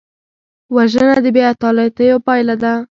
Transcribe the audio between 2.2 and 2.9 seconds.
پایله ده